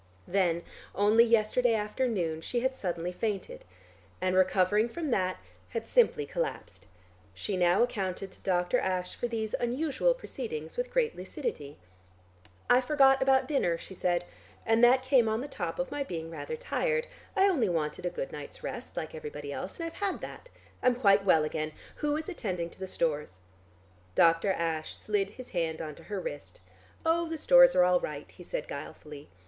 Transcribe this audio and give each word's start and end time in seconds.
Then, 0.27 0.63
only 0.95 1.23
yesterday 1.23 1.75
afternoon, 1.75 2.41
she 2.41 2.61
had 2.61 2.73
suddenly 2.73 3.11
fainted, 3.11 3.65
and 4.19 4.35
recovering 4.35 4.89
from 4.89 5.11
that 5.11 5.37
had 5.69 5.85
simply 5.85 6.25
collapsed. 6.25 6.87
She 7.35 7.55
now 7.55 7.83
accounted 7.83 8.31
to 8.31 8.41
Dr. 8.41 8.79
Ashe 8.79 9.13
for 9.13 9.27
these 9.27 9.53
unusual 9.59 10.15
proceedings 10.15 10.75
with 10.75 10.89
great 10.89 11.15
lucidity. 11.15 11.77
"I 12.67 12.81
forgot 12.81 13.21
about 13.21 13.47
dinner," 13.47 13.77
she 13.77 13.93
said, 13.93 14.25
"and 14.65 14.83
that 14.83 15.03
came 15.03 15.29
on 15.29 15.39
the 15.41 15.47
top 15.47 15.77
of 15.77 15.91
my 15.91 16.01
being 16.03 16.31
rather 16.31 16.55
tired. 16.57 17.05
I 17.35 17.47
only 17.47 17.69
wanted 17.69 18.03
a 18.03 18.09
good 18.09 18.31
night's 18.31 18.63
rest, 18.63 18.97
like 18.97 19.13
everybody 19.13 19.53
else, 19.53 19.79
and 19.79 19.85
I've 19.85 19.97
had 19.99 20.19
that. 20.21 20.49
I'm 20.81 20.95
quite 20.95 21.23
well 21.25 21.43
again. 21.43 21.73
Who 21.97 22.17
is 22.17 22.27
attending 22.27 22.71
to 22.71 22.79
the 22.79 22.87
stores?" 22.87 23.37
Dr. 24.15 24.51
Ashe 24.51 24.95
slid 24.97 25.29
his 25.29 25.49
hand 25.49 25.79
on 25.79 25.93
to 25.93 26.05
her 26.05 26.19
wrist. 26.19 26.59
"Oh, 27.05 27.29
the 27.29 27.37
stores 27.37 27.75
are 27.75 27.83
all 27.83 27.99
right," 27.99 28.31
he 28.31 28.43
said 28.43 28.67
guilefully. 28.67 29.29